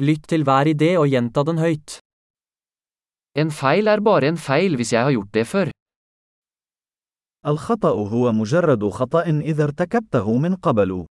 [0.00, 1.98] Lytt til hver idé og gjenta den høyt.
[3.36, 5.70] En feil er bare en feil hvis jeg har gjort det før.
[7.46, 11.06] الخطأ هو مجرد خطأ إذا ارتكبته من قبل.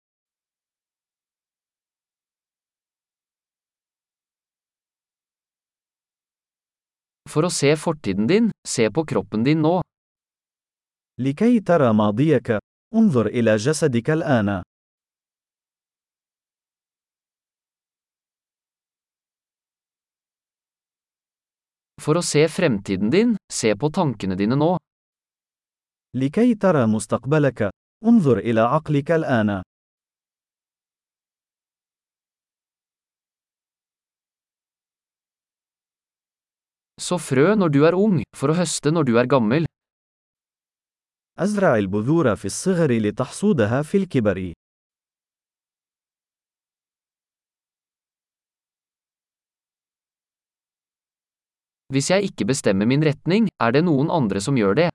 [7.29, 9.81] For å se fortiden din, se på kroppen din nå.
[11.20, 12.58] لكي ترى ماضيك،
[12.96, 14.63] انظر إلى جسدك الآن.
[22.05, 24.77] For å se fremtiden din, se på tankene dine nå.
[26.16, 27.70] لكي ترى مستقبلك،
[28.05, 29.62] انظر إلى عقلك الآن.
[37.02, 39.66] Så frø når du er ung, for å høste når du er gammel.
[41.40, 44.53] أزرع البذور في الصغر لتحصودها في الكبر.
[51.94, 54.89] Hvis jeg ikke bestemmer min retning, er det noen andre som gjør det.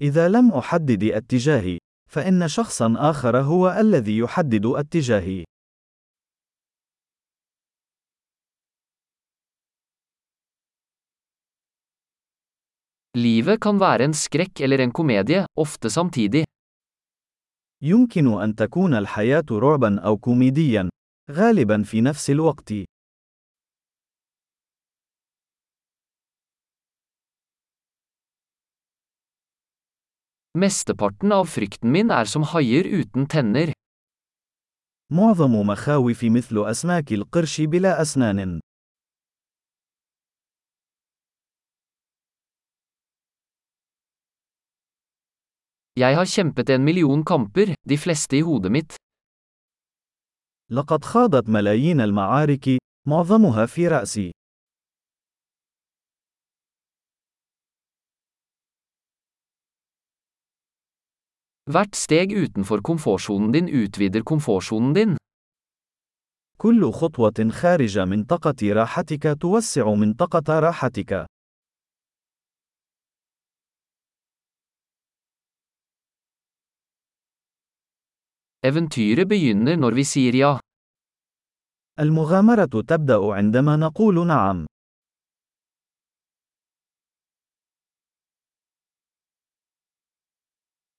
[0.00, 1.78] إذا لم أحدد اتجاهي،
[2.10, 5.44] فإن شخصا آخر هو الذي يحدد اتجاهي.
[13.16, 16.44] Livet kan være en skrekk eller en komedie, ofte samtidig.
[17.82, 20.88] يمكن أن تكون الحياة رعبا أو كوميديا،
[21.30, 22.72] غالبا في نفس الوقت.
[30.58, 33.72] Mesteparten av frykten min er som haier uten tenner.
[35.12, 38.60] معظم مخاوفي مثل أسماك القرش بلا أسنان.
[46.00, 48.96] Jeg har kjempet en million kamper, de fleste i hodet mitt.
[50.70, 54.30] لقد خاضت ملايين المعارك، معظمها في رأسي.
[61.70, 65.16] Hvert steg utenfor komfortsonen din utvider komfortsonen din.
[66.58, 71.26] كل خطوة خارج منطقة راحتك توسع منطقة راحتك.
[78.62, 80.58] Eventyret begynner når vi sier ja.
[82.00, 84.69] المغامرة تبدأ عندما نقول نعم.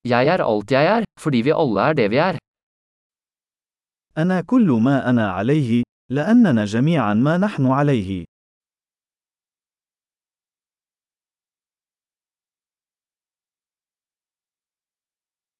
[0.03, 2.37] Jeg er alt jeg er, fordi vi alle er det vi er.
[4.17, 8.25] أنا كل ما أنا عليه، لأننا جميعا ما نحن عليه.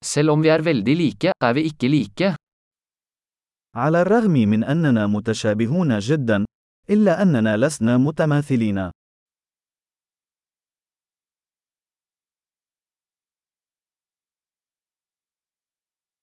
[0.04, 2.36] Selv om vi er veldig like, er vi ikke like.
[3.76, 6.44] على الرغم من أننا متشابهون جدا،
[6.90, 8.90] إلا أننا لسنا متماثلين.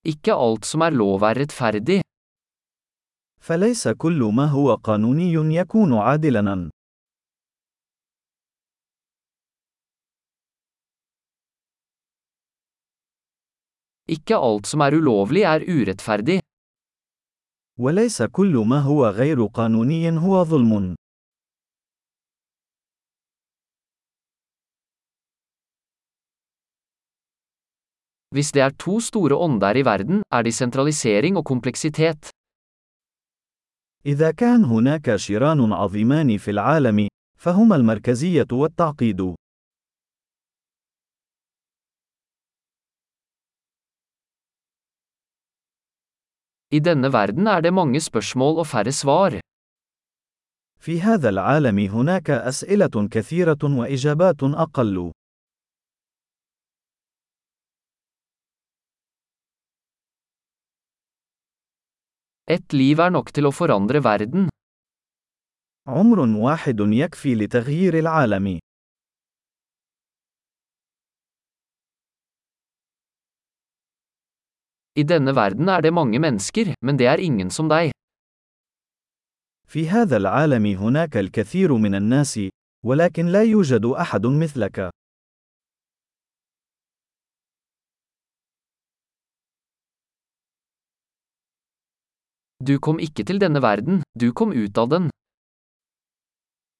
[0.09, 2.01] Ikke alt som er lov er rettferdig.
[3.41, 6.69] فليس كل ما هو قانوني يكون عادلاً.
[14.09, 16.39] Ikke alt som er ulovlig er urettferdig.
[17.79, 20.95] وليس كل ما هو غير قانوني هو ظلم.
[28.35, 32.29] Hvis det er to store ånder i verden, er de sentralisering og kompleksitet.
[34.05, 37.07] إذا كان هناك شيران عظيمان في العالم،
[37.37, 39.35] فهما المركزية والتعقيد.
[46.71, 49.39] I denne verden er det mange spørsmål og færre svar.
[50.79, 55.11] في هذا العالم هناك أسئلة كثيرة وإجابات أقل.
[62.49, 64.49] Et liv er nok til å forandre verden.
[65.87, 68.59] عمر واحد يكفي لتغيير العالم.
[74.95, 77.91] I denne verden er det mange mennesker, men det er ingen som deg.
[79.67, 82.39] في هذا العالم هناك الكثير من الناس،
[82.85, 84.89] ولكن لا يوجد أحد مثلك.
[92.64, 95.10] Du kom ikke til denne verden, du kom ut av den.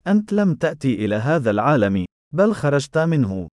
[0.06, 2.04] أنت لم تأتي إلى هذا العالم،
[2.34, 3.48] بل خرجت منه.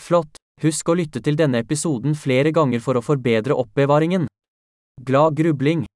[0.00, 0.38] Flott!
[0.62, 4.26] Husk å lytte til denne episoden flere ganger for å forbedre oppbevaringen.
[5.02, 5.88] Glad grubling!